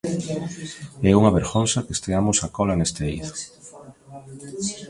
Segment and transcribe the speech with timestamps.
[1.09, 3.33] É unha vergonza que esteamos á cola neste eido.